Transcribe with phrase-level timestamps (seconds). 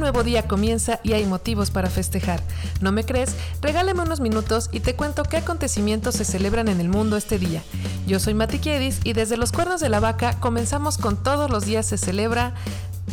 [0.00, 2.42] nuevo día comienza y hay motivos para festejar.
[2.80, 3.36] ¿No me crees?
[3.60, 7.62] Regálame unos minutos y te cuento qué acontecimientos se celebran en el mundo este día.
[8.06, 11.66] Yo soy Mati Kiedis y desde los cuernos de la vaca comenzamos con todos los
[11.66, 12.54] días se celebra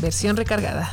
[0.01, 0.91] versión recargada.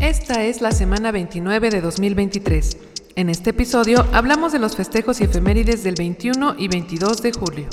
[0.00, 2.91] Esta es la semana 29 de 2023.
[3.14, 7.68] En este episodio hablamos de los festejos y efemérides del 21 y 22 de julio.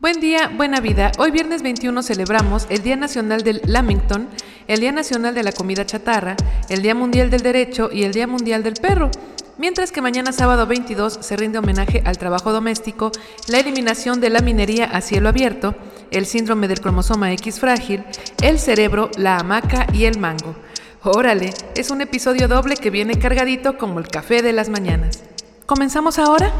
[0.00, 1.12] Buen día, buena vida.
[1.18, 4.28] Hoy viernes 21 celebramos el Día Nacional del Lamington,
[4.66, 6.36] el Día Nacional de la Comida Chatarra,
[6.68, 9.12] el Día Mundial del Derecho y el Día Mundial del Perro.
[9.56, 13.12] Mientras que mañana sábado 22 se rinde homenaje al trabajo doméstico,
[13.46, 15.76] la eliminación de la minería a cielo abierto,
[16.10, 18.04] el síndrome del cromosoma X frágil,
[18.42, 20.56] el cerebro, la hamaca y el mango.
[21.06, 25.22] Órale, es un episodio doble que viene cargadito como el café de las mañanas.
[25.66, 26.50] ¿Comenzamos ahora?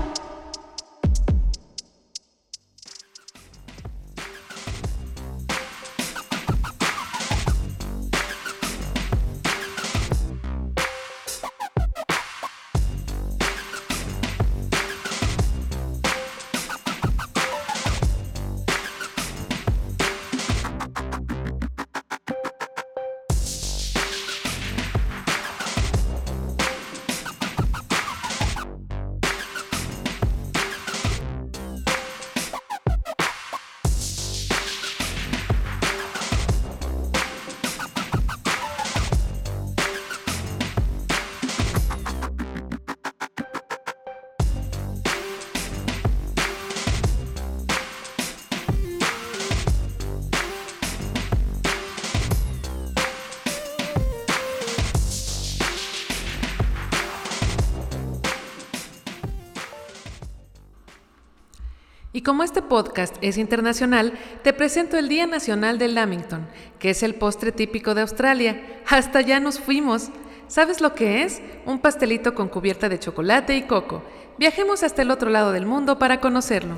[62.25, 66.49] Como este podcast es internacional, te presento el Día Nacional del Lamington,
[66.79, 68.81] que es el postre típico de Australia.
[68.89, 70.09] Hasta ya nos fuimos.
[70.49, 71.43] ¿Sabes lo que es?
[71.67, 74.03] Un pastelito con cubierta de chocolate y coco.
[74.39, 76.77] Viajemos hasta el otro lado del mundo para conocerlo.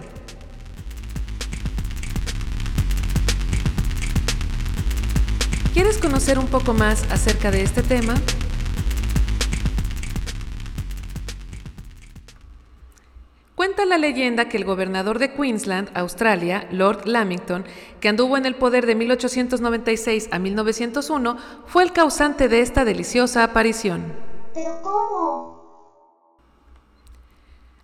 [5.73, 8.15] ¿Quieres conocer un poco más acerca de este tema?
[13.67, 17.65] Cuenta la leyenda que el gobernador de Queensland, Australia, Lord Lamington,
[17.99, 23.43] que anduvo en el poder de 1896 a 1901, fue el causante de esta deliciosa
[23.43, 24.13] aparición.
[24.55, 25.56] ¿Pero cómo?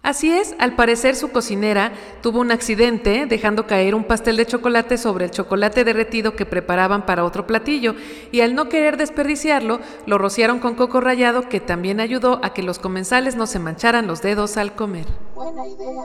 [0.03, 1.93] Así es, al parecer su cocinera
[2.23, 7.07] tuvo un accidente dejando caer un pastel de chocolate sobre el chocolate derretido que preparaban
[7.07, 7.95] para otro platillo
[8.33, 12.65] y al no querer desperdiciarlo, lo rociaron con coco rallado que también ayudó a que
[12.65, 15.07] los comensales no se mancharan los dedos al comer.
[15.37, 16.03] Buena idea.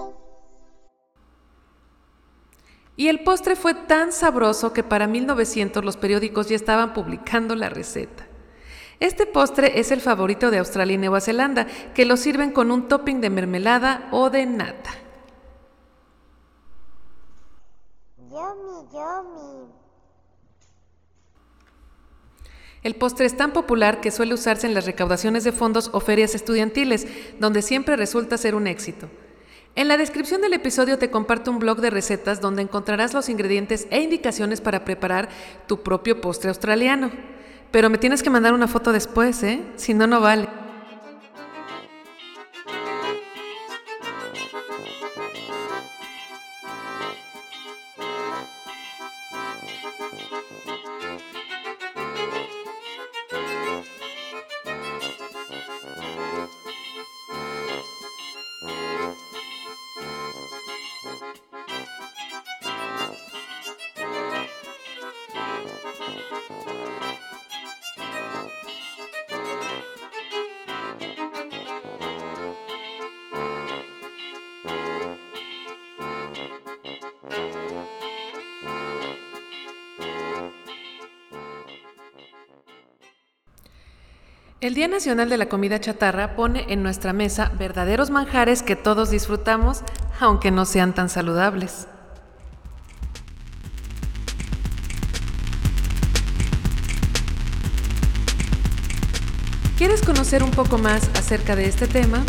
[2.95, 7.69] Y el postre fue tan sabroso que para 1900 los periódicos ya estaban publicando la
[7.69, 8.26] receta.
[8.99, 12.87] Este postre es el favorito de Australia y Nueva Zelanda, que lo sirven con un
[12.87, 14.89] topping de mermelada o de nata.
[18.17, 19.71] Yummy, yummy.
[22.81, 26.33] El postre es tan popular que suele usarse en las recaudaciones de fondos o ferias
[26.33, 27.07] estudiantiles,
[27.39, 29.09] donde siempre resulta ser un éxito.
[29.75, 33.87] En la descripción del episodio te comparto un blog de recetas donde encontrarás los ingredientes
[33.91, 35.29] e indicaciones para preparar
[35.67, 37.11] tu propio postre australiano.
[37.71, 39.61] Pero me tienes que mandar una foto después, ¿eh?
[39.75, 40.47] Si no, no vale.
[84.59, 89.11] El Día Nacional de la Comida Chatarra pone en nuestra mesa verdaderos manjares que todos
[89.11, 89.83] disfrutamos,
[90.19, 91.87] aunque no sean tan saludables.
[99.77, 102.23] ¿Quieres conocer un poco más acerca de este tema?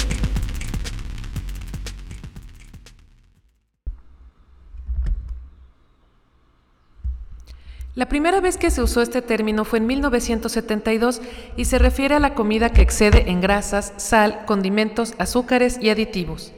[7.99, 11.21] La primera vez que se usó este término fue en 1972
[11.56, 16.53] y se refiere a la comida que excede en grasas, sal, condimentos, azúcares y aditivos.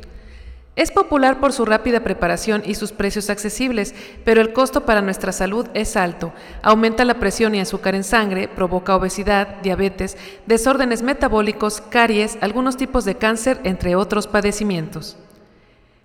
[0.76, 5.32] Es popular por su rápida preparación y sus precios accesibles, pero el costo para nuestra
[5.32, 6.34] salud es alto.
[6.60, 13.06] Aumenta la presión y azúcar en sangre, provoca obesidad, diabetes, desórdenes metabólicos, caries, algunos tipos
[13.06, 15.16] de cáncer, entre otros padecimientos.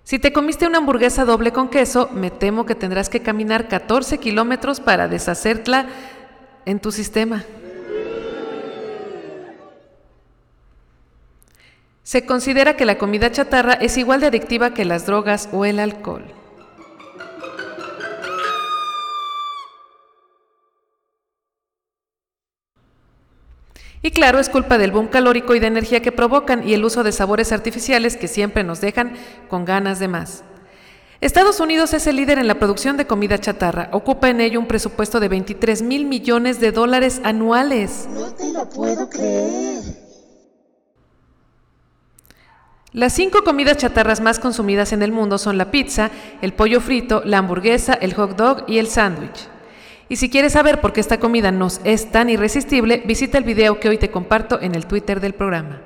[0.06, 4.18] Si te comiste una hamburguesa doble con queso, me temo que tendrás que caminar 14
[4.18, 5.86] kilómetros para deshacerla
[6.64, 7.42] en tu sistema.
[12.04, 15.80] Se considera que la comida chatarra es igual de adictiva que las drogas o el
[15.80, 16.35] alcohol.
[24.06, 27.02] Y claro, es culpa del boom calórico y de energía que provocan y el uso
[27.02, 29.14] de sabores artificiales que siempre nos dejan
[29.48, 30.44] con ganas de más.
[31.20, 33.88] Estados Unidos es el líder en la producción de comida chatarra.
[33.90, 38.06] Ocupa en ello un presupuesto de 23 mil millones de dólares anuales.
[38.12, 39.82] No te lo puedo creer.
[42.92, 46.12] Las cinco comidas chatarras más consumidas en el mundo son la pizza,
[46.42, 49.48] el pollo frito, la hamburguesa, el hot dog y el sándwich.
[50.08, 53.80] Y si quieres saber por qué esta comida nos es tan irresistible, visita el video
[53.80, 55.80] que hoy te comparto en el Twitter del programa.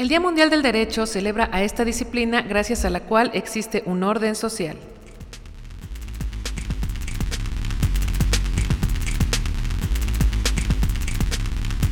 [0.00, 4.02] El Día Mundial del Derecho celebra a esta disciplina gracias a la cual existe un
[4.02, 4.78] orden social.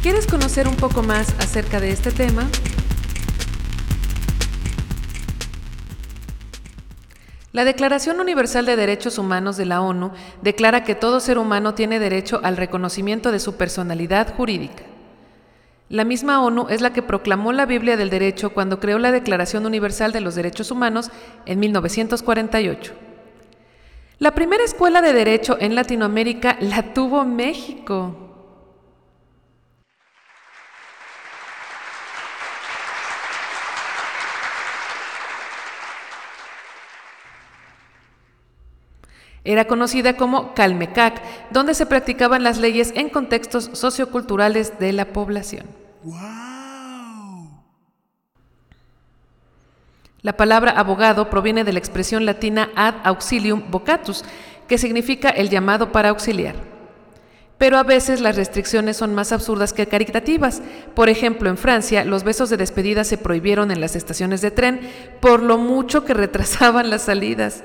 [0.02, 2.48] ¿Quieres conocer un poco más acerca de este tema?
[7.52, 11.98] La Declaración Universal de Derechos Humanos de la ONU declara que todo ser humano tiene
[11.98, 14.84] derecho al reconocimiento de su personalidad jurídica.
[15.88, 19.64] La misma ONU es la que proclamó la Biblia del Derecho cuando creó la Declaración
[19.64, 21.10] Universal de los Derechos Humanos
[21.46, 22.92] en 1948.
[24.18, 28.27] La primera escuela de derecho en Latinoamérica la tuvo México.
[39.48, 45.64] Era conocida como Calmecac, donde se practicaban las leyes en contextos socioculturales de la población.
[50.20, 54.22] La palabra abogado proviene de la expresión latina ad auxilium vocatus,
[54.68, 56.54] que significa el llamado para auxiliar.
[57.56, 60.60] Pero a veces las restricciones son más absurdas que caritativas.
[60.94, 64.80] Por ejemplo, en Francia, los besos de despedida se prohibieron en las estaciones de tren
[65.20, 67.64] por lo mucho que retrasaban las salidas.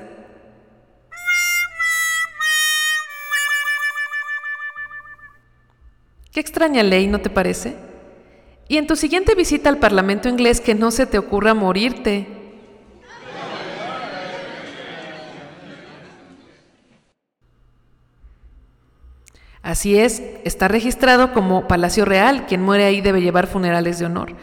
[6.34, 7.76] Qué extraña ley, ¿no te parece?
[8.66, 12.26] Y en tu siguiente visita al Parlamento inglés que no se te ocurra morirte.
[19.62, 24.34] Así es, está registrado como Palacio Real, quien muere ahí debe llevar funerales de honor.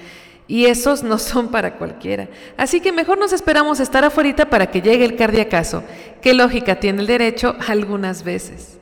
[0.48, 2.30] Y esos no son para cualquiera.
[2.56, 5.84] Así que mejor nos esperamos estar afuera para que llegue el cardiacazo.
[6.22, 8.78] ¿Qué lógica tiene el derecho algunas veces?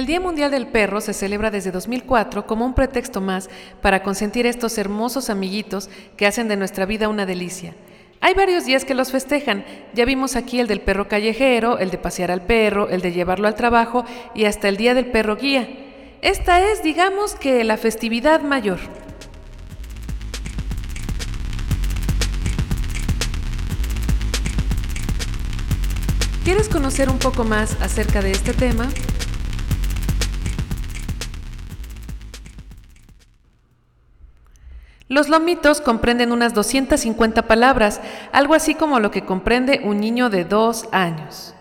[0.00, 3.50] El Día Mundial del Perro se celebra desde 2004 como un pretexto más
[3.82, 7.74] para consentir estos hermosos amiguitos que hacen de nuestra vida una delicia.
[8.22, 9.62] Hay varios días que los festejan.
[9.92, 13.46] Ya vimos aquí el del perro callejero, el de pasear al perro, el de llevarlo
[13.46, 15.68] al trabajo y hasta el Día del Perro Guía.
[16.22, 18.78] Esta es, digamos que, la festividad mayor.
[26.42, 28.88] ¿Quieres conocer un poco más acerca de este tema?
[35.10, 38.00] Los lomitos comprenden unas 250 palabras,
[38.30, 41.52] algo así como lo que comprende un niño de dos años.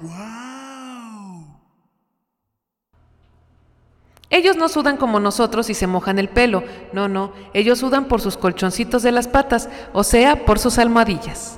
[4.29, 6.63] Ellos no sudan como nosotros y se mojan el pelo,
[6.93, 11.57] no, no, ellos sudan por sus colchoncitos de las patas, o sea, por sus almohadillas.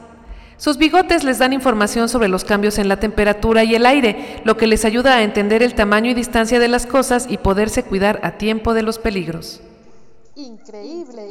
[0.56, 4.56] Sus bigotes les dan información sobre los cambios en la temperatura y el aire, lo
[4.56, 8.22] que les ayuda a entender el tamaño y distancia de las cosas y poderse cuidar
[8.24, 9.62] a tiempo de los peligros.
[10.36, 11.22] Increíble.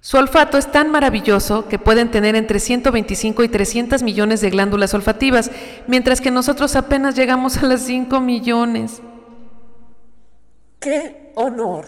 [0.00, 4.94] Su olfato es tan maravilloso que pueden tener entre 125 y 300 millones de glándulas
[4.94, 5.50] olfativas,
[5.86, 9.02] mientras que nosotros apenas llegamos a las 5 millones.
[10.78, 11.86] ¡Qué honor!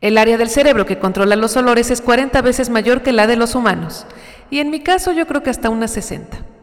[0.00, 3.36] El área del cerebro que controla los olores es 40 veces mayor que la de
[3.36, 4.06] los humanos,
[4.50, 6.55] y en mi caso yo creo que hasta unas 60.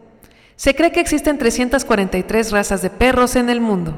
[0.55, 3.93] Se cree que existen 343 razas de perros en el mundo.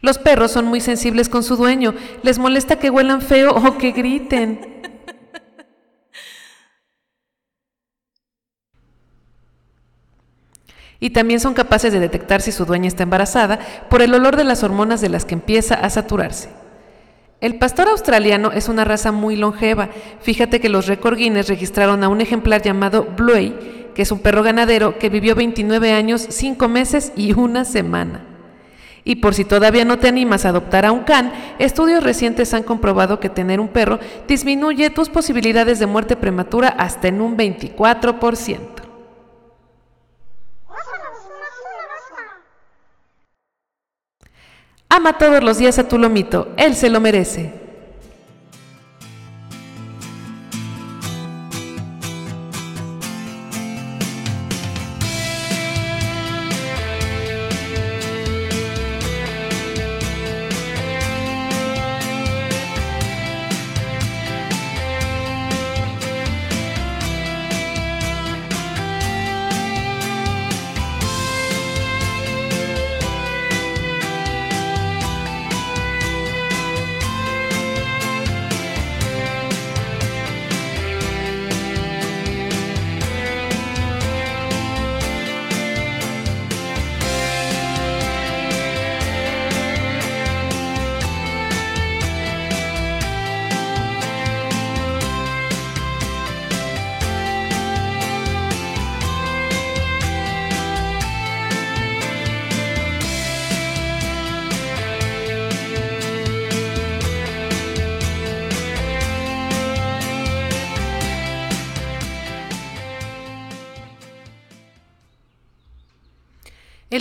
[0.00, 3.92] Los perros son muy sensibles con su dueño, les molesta que huelan feo o que
[3.92, 4.82] griten.
[11.00, 13.58] Y también son capaces de detectar si su dueña está embarazada
[13.90, 16.48] por el olor de las hormonas de las que empieza a saturarse.
[17.40, 19.90] El pastor australiano es una raza muy longeva.
[20.22, 24.42] Fíjate que los récord Guinness registraron a un ejemplar llamado Bluey, que es un perro
[24.42, 28.24] ganadero que vivió 29 años, 5 meses y una semana.
[29.04, 32.62] Y por si todavía no te animas a adoptar a un can, estudios recientes han
[32.62, 38.58] comprobado que tener un perro disminuye tus posibilidades de muerte prematura hasta en un 24%.
[44.88, 47.63] Ama todos los días a tu lomito, él se lo merece.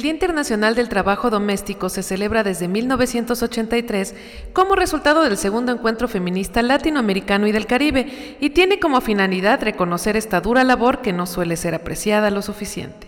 [0.04, 4.14] Día Internacional del Trabajo Doméstico se celebra desde 1983
[4.52, 10.18] como resultado del segundo encuentro feminista latinoamericano y del Caribe y tiene como finalidad reconocer
[10.18, 13.08] esta dura labor que no suele ser apreciada lo suficiente.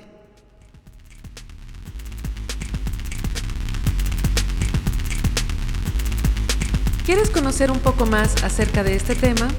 [7.06, 9.50] ¿Quieres conocer un poco más acerca de este tema?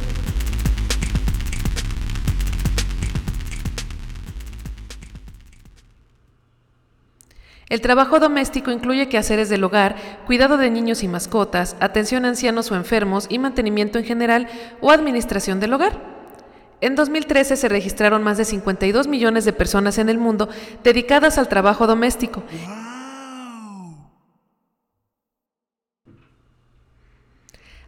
[7.69, 12.71] El trabajo doméstico incluye quehaceres del hogar, cuidado de niños y mascotas, atención a ancianos
[12.71, 14.47] o enfermos y mantenimiento en general
[14.81, 16.01] o administración del hogar.
[16.81, 20.49] En 2013 se registraron más de 52 millones de personas en el mundo
[20.85, 22.45] dedicadas al trabajo doméstico.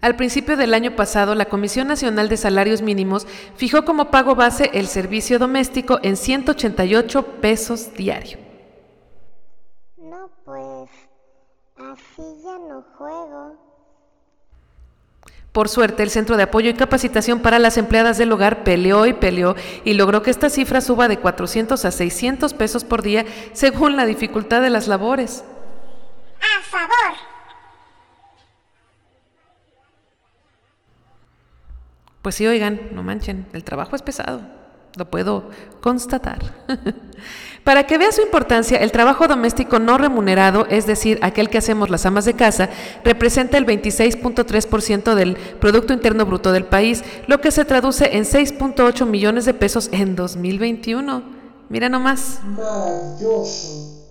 [0.00, 4.70] Al principio del año pasado, la Comisión Nacional de Salarios Mínimos fijó como pago base
[4.74, 8.48] el servicio doméstico en 188 pesos diario.
[10.48, 10.88] Pues
[11.76, 13.54] así ya no juego.
[15.58, 19.12] Por suerte, el Centro de Apoyo y Capacitación para las Empleadas del Hogar peleó y
[19.12, 23.96] peleó y logró que esta cifra suba de 400 a 600 pesos por día según
[23.96, 25.42] la dificultad de las labores.
[26.38, 27.16] ¡A favor!
[32.22, 34.42] Pues sí, oigan, no manchen, el trabajo es pesado.
[34.94, 35.50] Lo puedo
[35.80, 36.38] constatar.
[37.68, 41.90] Para que vea su importancia, el trabajo doméstico no remunerado, es decir, aquel que hacemos
[41.90, 42.70] las amas de casa,
[43.04, 49.04] representa el 26.3% del Producto Interno Bruto del país, lo que se traduce en 6.8
[49.04, 51.22] millones de pesos en 2021.
[51.68, 52.40] Mira nomás.
[52.42, 54.06] Maravilloso.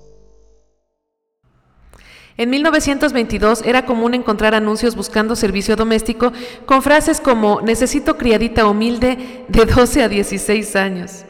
[2.38, 6.32] En 1922 era común encontrar anuncios buscando servicio doméstico
[6.68, 11.26] con frases como necesito criadita humilde de 12 a 16 años.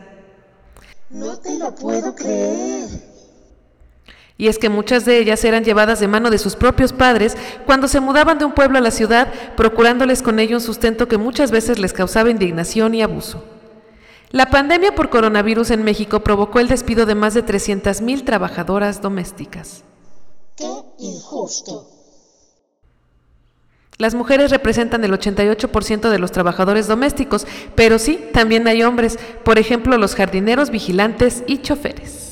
[1.09, 2.89] No te lo puedo creer.
[4.37, 7.35] Y es que muchas de ellas eran llevadas de mano de sus propios padres
[7.65, 11.17] cuando se mudaban de un pueblo a la ciudad, procurándoles con ello un sustento que
[11.17, 13.43] muchas veces les causaba indignación y abuso.
[14.29, 19.83] La pandemia por coronavirus en México provocó el despido de más de 300.000 trabajadoras domésticas.
[20.55, 21.96] ¡Qué injusto!
[23.97, 29.57] Las mujeres representan el 88% de los trabajadores domésticos, pero sí, también hay hombres, por
[29.57, 32.26] ejemplo los jardineros, vigilantes y choferes.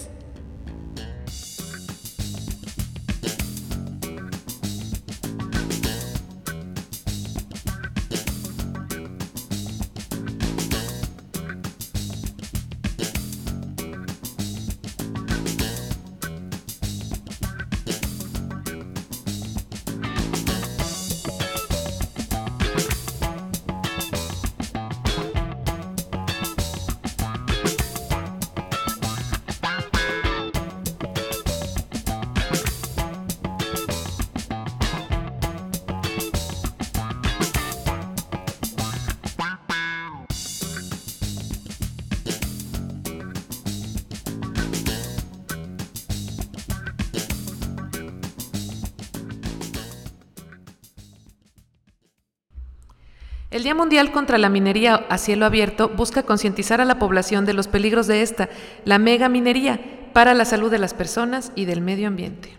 [53.65, 57.67] Día Mundial contra la Minería a Cielo Abierto busca concientizar a la población de los
[57.67, 58.47] peligros de esta,
[58.84, 59.80] la mega minería,
[60.13, 62.56] para la salud de las personas y del medio ambiente.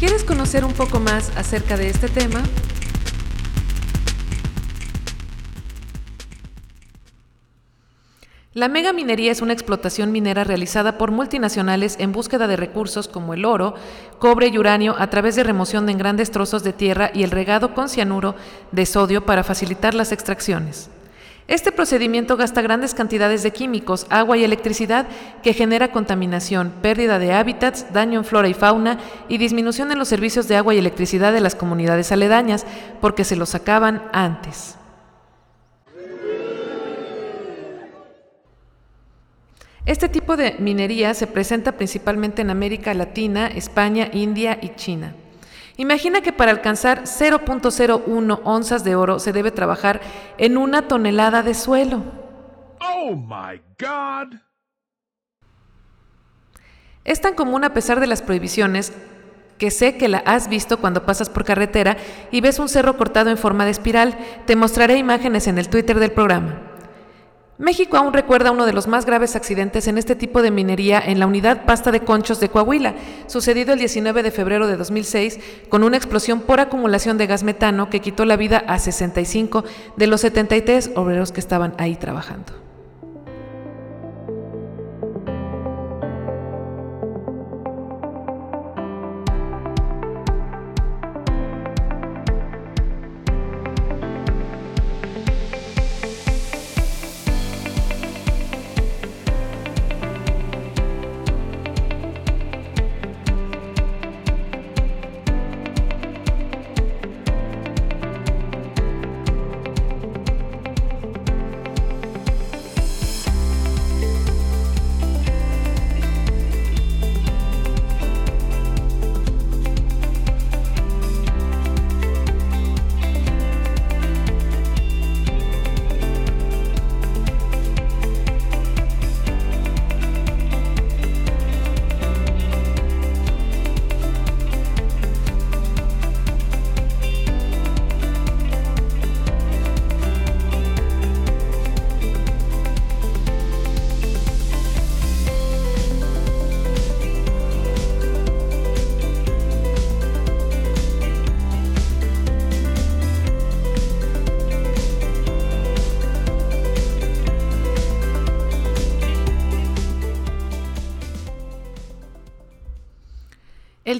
[0.00, 2.42] ¿Quieres conocer un poco más acerca de este tema?
[8.56, 13.44] La megaminería es una explotación minera realizada por multinacionales en búsqueda de recursos como el
[13.44, 13.74] oro,
[14.18, 17.74] cobre y uranio a través de remoción en grandes trozos de tierra y el regado
[17.74, 18.34] con cianuro
[18.72, 20.88] de sodio para facilitar las extracciones.
[21.48, 25.06] Este procedimiento gasta grandes cantidades de químicos, agua y electricidad
[25.42, 30.08] que genera contaminación, pérdida de hábitats, daño en flora y fauna y disminución en los
[30.08, 32.64] servicios de agua y electricidad de las comunidades aledañas
[33.02, 34.76] porque se los sacaban antes.
[39.86, 45.14] Este tipo de minería se presenta principalmente en América Latina, España, India y China.
[45.76, 50.00] Imagina que para alcanzar 0.01 onzas de oro se debe trabajar
[50.38, 52.02] en una tonelada de suelo.
[52.80, 54.40] Oh my God.
[57.04, 58.92] Es tan común a pesar de las prohibiciones
[59.56, 61.96] que sé que la has visto cuando pasas por carretera
[62.32, 64.18] y ves un cerro cortado en forma de espiral.
[64.46, 66.75] Te mostraré imágenes en el Twitter del programa.
[67.58, 71.18] México aún recuerda uno de los más graves accidentes en este tipo de minería en
[71.18, 72.94] la unidad Pasta de Conchos de Coahuila,
[73.28, 75.40] sucedido el 19 de febrero de 2006
[75.70, 79.64] con una explosión por acumulación de gas metano que quitó la vida a 65
[79.96, 82.65] de los 73 obreros que estaban ahí trabajando.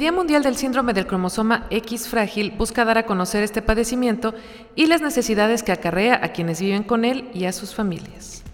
[0.07, 4.35] Día Mundial del Síndrome del Cromosoma X frágil busca dar a conocer este padecimiento
[4.77, 8.45] y las necesidades que acarrea a quienes viven con él y a sus familias.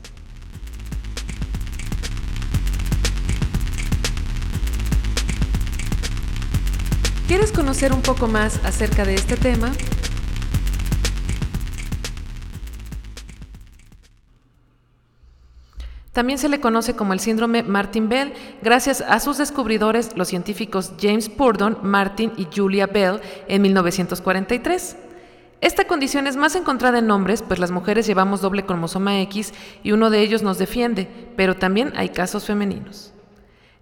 [7.28, 9.72] ¿Quieres conocer un poco más acerca de este tema?
[16.12, 20.92] También se le conoce como el síndrome Martin Bell, gracias a sus descubridores, los científicos
[21.00, 24.96] James Purdon, Martin y Julia Bell, en 1943.
[25.62, 29.92] Esta condición es más encontrada en hombres, pues las mujeres llevamos doble cromosoma X y
[29.92, 33.12] uno de ellos nos defiende, pero también hay casos femeninos.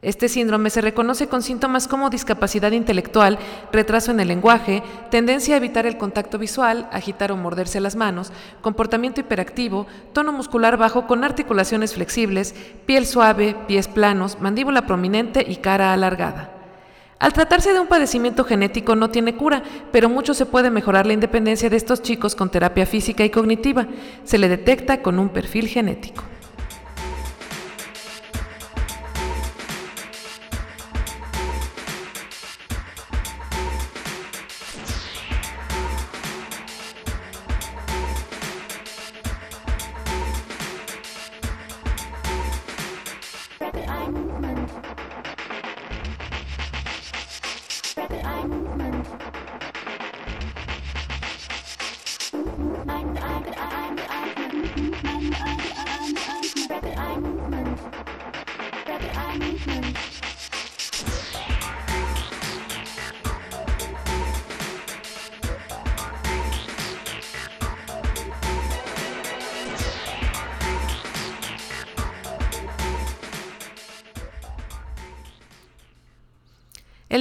[0.02, 3.38] Este síndrome se reconoce con síntomas como discapacidad intelectual,
[3.70, 8.32] retraso en el lenguaje, tendencia a evitar el contacto visual, agitar o morderse las manos,
[8.62, 12.54] comportamiento hiperactivo, tono muscular bajo con articulaciones flexibles,
[12.86, 16.50] piel suave, pies planos, mandíbula prominente y cara alargada.
[17.18, 21.12] Al tratarse de un padecimiento genético no tiene cura, pero mucho se puede mejorar la
[21.12, 23.86] independencia de estos chicos con terapia física y cognitiva.
[24.24, 26.22] Se le detecta con un perfil genético.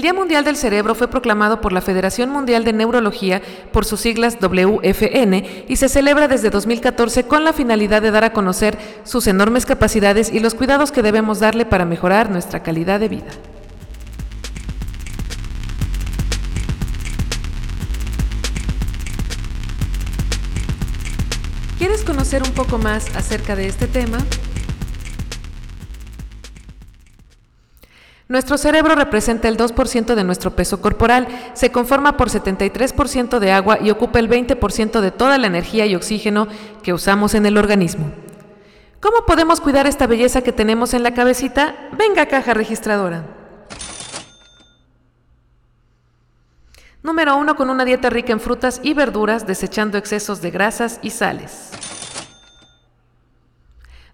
[0.10, 4.39] Día Mundial del Cerebro fue proclamado por la Federación Mundial de Neurología por sus siglas
[4.39, 9.67] WFN y se celebra desde 2014 con la finalidad de dar a conocer sus enormes
[9.67, 13.28] capacidades y los cuidados que debemos darle para mejorar nuestra calidad de vida.
[21.78, 24.17] ¿Quieres conocer un poco más acerca de este tema?
[28.30, 33.80] Nuestro cerebro representa el 2% de nuestro peso corporal, se conforma por 73% de agua
[33.82, 36.48] y ocupa el 20% de toda la energía y oxígeno
[36.84, 38.12] que usamos en el organismo.
[39.02, 41.89] ¿Cómo podemos cuidar esta belleza que tenemos en la cabecita?
[41.98, 43.26] Venga, caja registradora.
[47.02, 47.56] Número 1.
[47.56, 51.72] Con una dieta rica en frutas y verduras, desechando excesos de grasas y sales.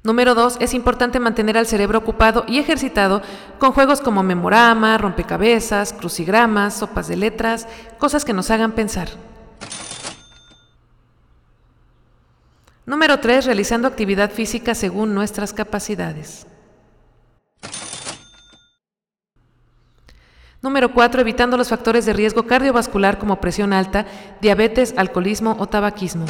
[0.06, 0.58] Número 2.
[0.60, 3.24] Es importante mantener al cerebro ocupado y ejercitado
[3.58, 9.10] con juegos como memorama, rompecabezas, crucigramas, sopas de letras, cosas que nos hagan pensar.
[12.86, 13.46] Número 3.
[13.46, 16.46] Realizando actividad física según nuestras capacidades.
[20.62, 21.22] Número 4.
[21.22, 24.06] Evitando los factores de riesgo cardiovascular como presión alta,
[24.40, 26.28] diabetes, alcoholismo o tabaquismo.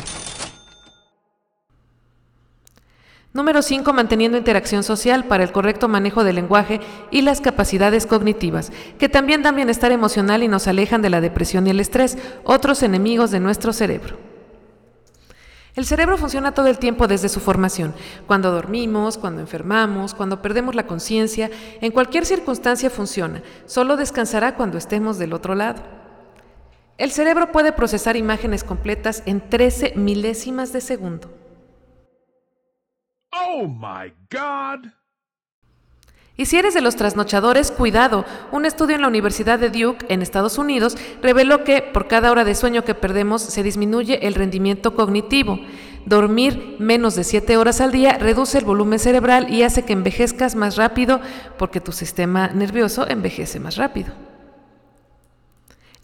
[3.35, 3.91] Número 5.
[3.91, 6.79] Manteniendo interacción social para el correcto manejo del lenguaje
[7.11, 11.67] y las capacidades cognitivas, que también dan bienestar emocional y nos alejan de la depresión
[11.67, 14.15] y el estrés, otros enemigos de nuestro cerebro.
[15.75, 17.93] El cerebro funciona todo el tiempo desde su formación,
[18.25, 24.77] cuando dormimos, cuando enfermamos, cuando perdemos la conciencia, en cualquier circunstancia funciona, solo descansará cuando
[24.77, 25.83] estemos del otro lado.
[26.97, 31.44] El cerebro puede procesar imágenes completas en 13 milésimas de segundo.
[33.37, 34.91] Oh my God!
[36.37, 38.25] Y si eres de los trasnochadores, cuidado.
[38.51, 42.43] Un estudio en la Universidad de Duke, en Estados Unidos, reveló que por cada hora
[42.43, 45.59] de sueño que perdemos se disminuye el rendimiento cognitivo.
[46.05, 50.55] Dormir menos de 7 horas al día reduce el volumen cerebral y hace que envejezcas
[50.55, 51.21] más rápido
[51.57, 54.24] porque tu sistema nervioso envejece más rápido.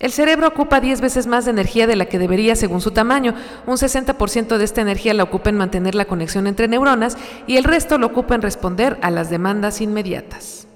[0.02, 3.36] El cerebro ocupa 10 veces más de energía de la que debería según su tamaño.
[3.68, 7.64] Un 60% de esta energía la ocupa en mantener la conexión entre neuronas y el
[7.64, 10.68] resto lo ocupa en responder a las demandas inmediatas.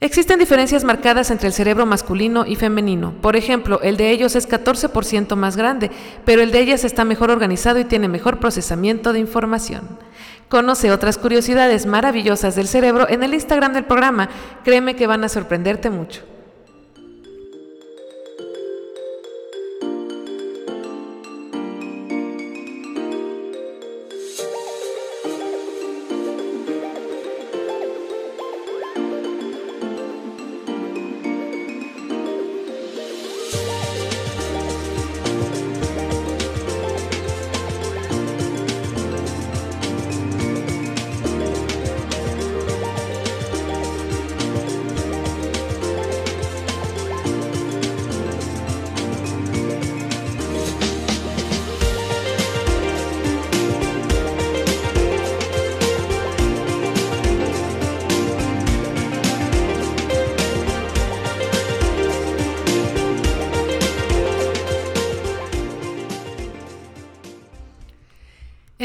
[0.00, 3.12] Existen diferencias marcadas entre el cerebro masculino y femenino.
[3.20, 5.90] Por ejemplo, el de ellos es 14% más grande,
[6.24, 9.98] pero el de ellas está mejor organizado y tiene mejor procesamiento de información.
[10.48, 14.28] Conoce otras curiosidades maravillosas del cerebro en el Instagram del programa.
[14.64, 16.22] Créeme que van a sorprenderte mucho.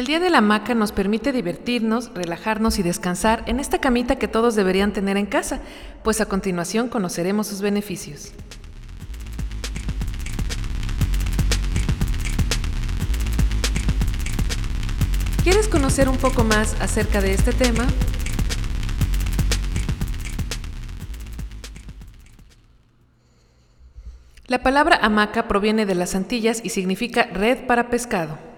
[0.07, 4.55] Día de la hamaca nos permite divertirnos, relajarnos y descansar en esta camita que todos
[4.55, 5.59] deberían tener en casa,
[6.01, 8.31] pues a continuación conoceremos sus beneficios.
[15.43, 17.85] ¿Quieres conocer un poco más acerca de este tema?
[24.47, 28.56] La palabra hamaca proviene de las Antillas y significa red para pescado.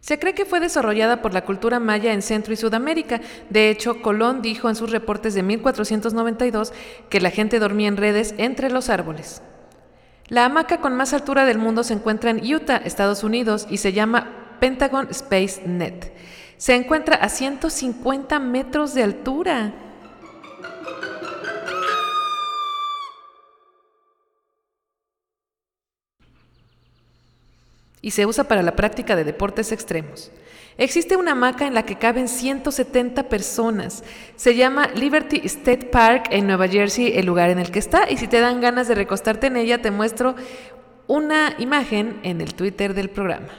[0.00, 3.20] Se cree que fue desarrollada por la cultura maya en Centro y Sudamérica.
[3.50, 6.72] De hecho, Colón dijo en sus reportes de 1492
[7.10, 9.42] que la gente dormía en redes entre los árboles.
[10.28, 13.92] La hamaca con más altura del mundo se encuentra en Utah, Estados Unidos, y se
[13.92, 16.12] llama Pentagon Space Net.
[16.58, 19.72] Se encuentra a 150 metros de altura.
[28.08, 30.30] Y se usa para la práctica de deportes extremos.
[30.78, 34.02] Existe una hamaca en la que caben 170 personas.
[34.34, 38.10] Se llama Liberty State Park en Nueva Jersey, el lugar en el que está.
[38.10, 40.36] Y si te dan ganas de recostarte en ella, te muestro
[41.06, 43.50] una imagen en el Twitter del programa.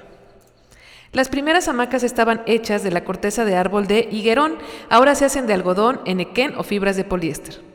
[1.12, 4.58] Las primeras hamacas estaban hechas de la corteza de árbol de higuerón,
[4.90, 7.69] ahora se hacen de algodón, enequén o fibras de poliéster.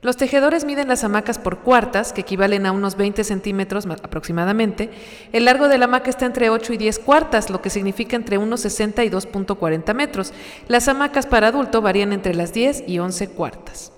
[0.00, 4.90] Los tejedores miden las hamacas por cuartas, que equivalen a unos 20 centímetros aproximadamente.
[5.32, 8.38] El largo de la hamaca está entre 8 y 10 cuartas, lo que significa entre
[8.38, 10.32] unos 60 y 2.40 metros.
[10.68, 13.92] Las hamacas para adulto varían entre las 10 y 11 cuartas.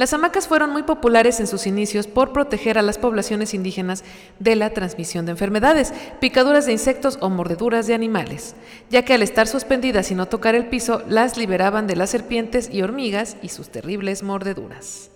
[0.00, 4.02] Las hamacas fueron muy populares en sus inicios por proteger a las poblaciones indígenas
[4.38, 8.54] de la transmisión de enfermedades, picaduras de insectos o mordeduras de animales,
[8.88, 12.70] ya que al estar suspendidas y no tocar el piso, las liberaban de las serpientes
[12.72, 15.10] y hormigas y sus terribles mordeduras.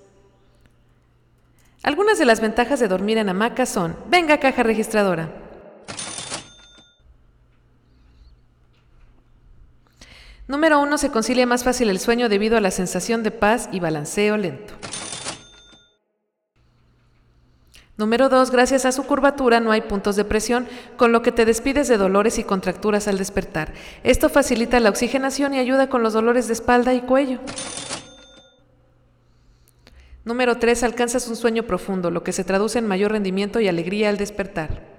[1.82, 5.30] Algunas de las ventajas de dormir en hamacas son, venga caja registradora,
[10.46, 10.98] Número 1.
[10.98, 14.74] Se concilia más fácil el sueño debido a la sensación de paz y balanceo lento.
[17.96, 18.50] Número 2.
[18.50, 21.96] Gracias a su curvatura no hay puntos de presión, con lo que te despides de
[21.96, 23.72] dolores y contracturas al despertar.
[24.02, 27.38] Esto facilita la oxigenación y ayuda con los dolores de espalda y cuello.
[30.24, 30.82] Número 3.
[30.82, 34.93] Alcanzas un sueño profundo, lo que se traduce en mayor rendimiento y alegría al despertar.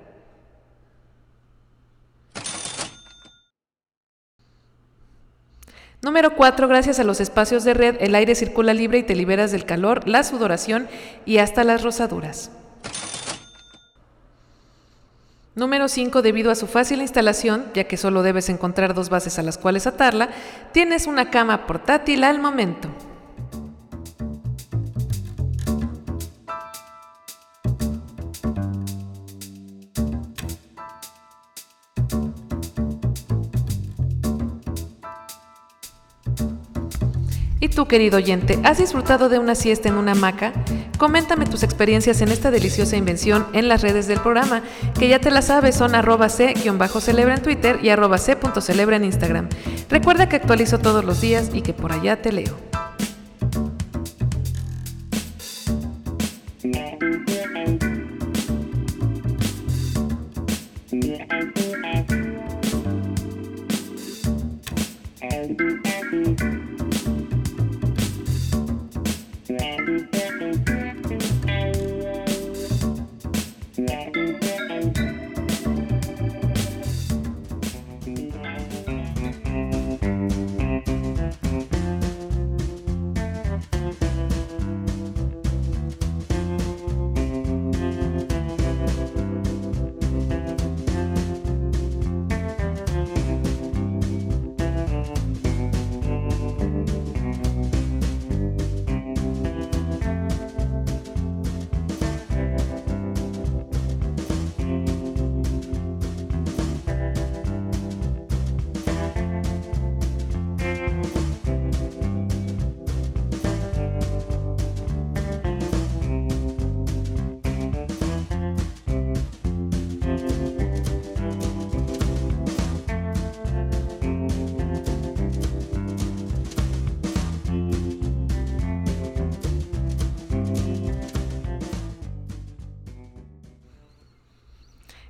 [6.06, 6.68] Número 4.
[6.68, 10.08] Gracias a los espacios de red, el aire circula libre y te liberas del calor,
[10.08, 10.88] la sudoración
[11.26, 12.52] y hasta las rosaduras.
[15.56, 16.22] Número 5.
[16.22, 19.88] Debido a su fácil instalación, ya que solo debes encontrar dos bases a las cuales
[19.88, 20.30] atarla,
[20.74, 22.88] tienes una cama portátil al momento.
[37.76, 40.54] Tú, querido oyente, has disfrutado de una siesta en una hamaca?
[40.98, 44.64] Coméntame tus experiencias en esta deliciosa invención en las redes del programa,
[44.98, 49.50] que ya te la sabes, son arroba c-celebra en Twitter y arroba c.celebra en Instagram.
[49.90, 52.75] Recuerda que actualizo todos los días y que por allá te leo.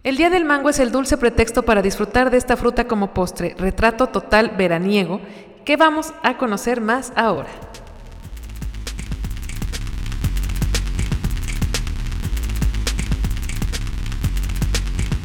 [0.05, 3.55] El Día del Mango es el dulce pretexto para disfrutar de esta fruta como postre,
[3.57, 5.19] retrato total veraniego,
[5.65, 7.49] que vamos a conocer más ahora.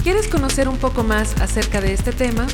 [0.02, 2.46] ¿Quieres conocer un poco más acerca de este tema?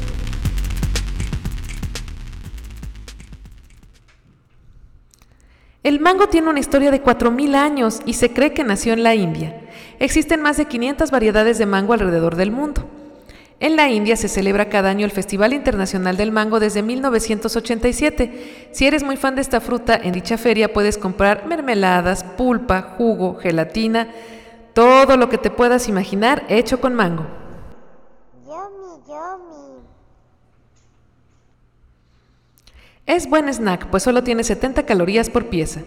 [5.84, 9.14] El mango tiene una historia de 4.000 años y se cree que nació en la
[9.14, 9.65] India.
[9.98, 12.84] Existen más de 500 variedades de mango alrededor del mundo.
[13.58, 18.68] En la India se celebra cada año el Festival Internacional del Mango desde 1987.
[18.72, 23.36] Si eres muy fan de esta fruta, en dicha feria puedes comprar mermeladas, pulpa, jugo,
[23.36, 24.08] gelatina,
[24.74, 27.26] todo lo que te puedas imaginar hecho con mango.
[28.44, 29.80] Yomi, yomi.
[33.06, 35.80] Es buen snack, pues solo tiene 70 calorías por pieza.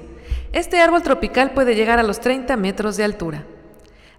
[0.54, 3.46] Este árbol tropical puede llegar a los 30 metros de altura.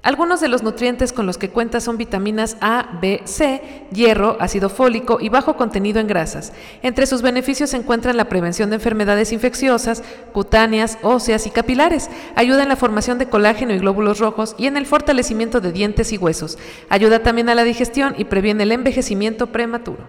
[0.02, 4.70] Algunos de los nutrientes con los que cuenta son vitaminas A, B, C, hierro, ácido
[4.70, 6.54] fólico y bajo contenido en grasas.
[6.82, 12.08] Entre sus beneficios se encuentran la prevención de enfermedades infecciosas, cutáneas, óseas y capilares.
[12.34, 16.14] Ayuda en la formación de colágeno y glóbulos rojos y en el fortalecimiento de dientes
[16.14, 16.56] y huesos.
[16.88, 20.04] Ayuda también a la digestión y previene el envejecimiento prematuro.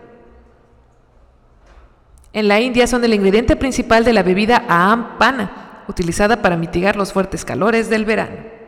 [2.32, 6.96] En la India son el ingrediente principal de la bebida Aam Pana, utilizada para mitigar
[6.96, 8.61] los fuertes calores del verano.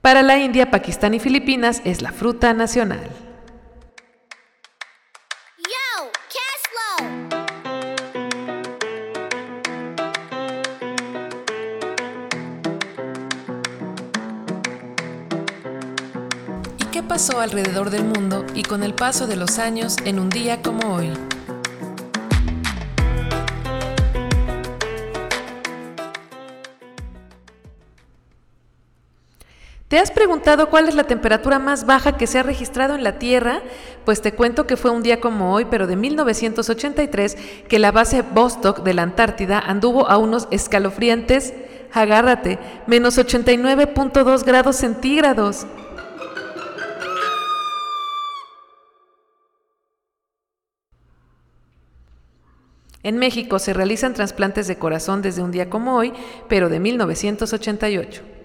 [0.00, 3.06] Para la India, Pakistán y Filipinas es la fruta nacional.
[16.78, 20.30] ¿Y qué pasó alrededor del mundo y con el paso de los años en un
[20.30, 21.12] día como hoy?
[29.90, 33.18] ¿Te has preguntado cuál es la temperatura más baja que se ha registrado en la
[33.18, 33.60] Tierra?
[34.04, 37.36] Pues te cuento que fue un día como hoy, pero de 1983,
[37.68, 41.54] que la base Vostok de la Antártida anduvo a unos escalofriantes,
[41.92, 45.66] agárrate, menos 89.2 grados centígrados.
[53.02, 56.12] En México se realizan trasplantes de corazón desde un día como hoy,
[56.48, 58.39] pero de 1988.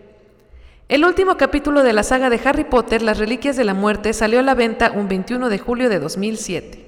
[0.87, 4.39] El último capítulo de la saga de Harry Potter, Las Reliquias de la Muerte, salió
[4.39, 6.84] a la venta un 21 de julio de 2007.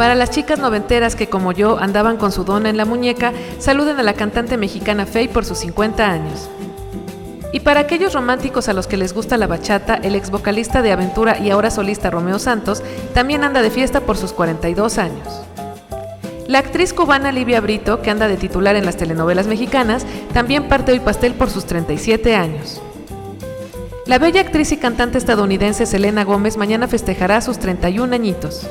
[0.00, 4.00] Para las chicas noventeras que como yo andaban con su dona en la muñeca, saluden
[4.00, 6.48] a la cantante mexicana Faye por sus 50 años.
[7.52, 10.92] Y para aquellos románticos a los que les gusta la bachata, el ex vocalista de
[10.92, 12.82] Aventura y ahora solista Romeo Santos
[13.12, 15.42] también anda de fiesta por sus 42 años.
[16.48, 20.92] La actriz cubana Livia Brito, que anda de titular en las telenovelas mexicanas, también parte
[20.92, 22.80] hoy pastel por sus 37 años.
[24.06, 28.66] La bella actriz y cantante estadounidense Selena Gómez mañana festejará sus 31 añitos.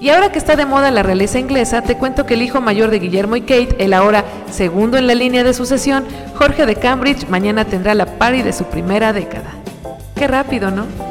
[0.00, 2.90] Y ahora que está de moda la realeza inglesa, te cuento que el hijo mayor
[2.90, 6.04] de Guillermo y Kate, el ahora segundo en la línea de sucesión,
[6.36, 9.50] Jorge de Cambridge, mañana tendrá la party de su primera década.
[10.14, 11.07] Qué rápido, ¿no?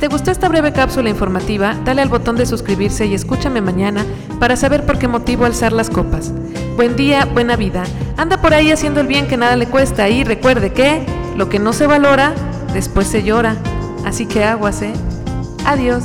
[0.00, 4.06] Te gustó esta breve cápsula informativa, dale al botón de suscribirse y escúchame mañana
[4.38, 6.32] para saber por qué motivo alzar las copas.
[6.74, 7.84] Buen día, buena vida.
[8.16, 11.04] Anda por ahí haciendo el bien que nada le cuesta y recuerde que
[11.36, 12.32] lo que no se valora,
[12.72, 13.56] después se llora.
[14.06, 14.94] Así que aguas, ¿eh?
[15.66, 16.04] Adiós.